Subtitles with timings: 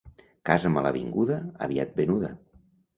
[0.49, 1.39] Casa malavinguda,
[1.69, 2.37] aviat venuda.